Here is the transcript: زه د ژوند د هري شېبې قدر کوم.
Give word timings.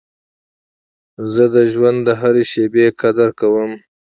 زه 1.33 1.43
د 1.55 1.57
ژوند 1.71 1.99
د 2.07 2.09
هري 2.21 2.43
شېبې 2.51 2.85
قدر 3.01 3.29
کوم. 3.39 3.71